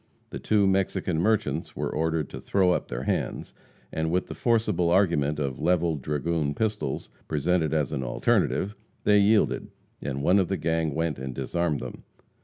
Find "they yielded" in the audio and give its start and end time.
9.03-9.67